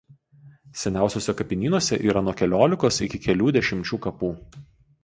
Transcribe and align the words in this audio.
Seniausiuose 0.83 1.35
kapinynuose 1.41 2.01
yra 2.09 2.25
nuo 2.29 2.35
keliolikos 2.41 2.99
iki 3.09 3.25
kelių 3.29 3.55
dešimčių 3.61 4.03
kapų. 4.09 4.35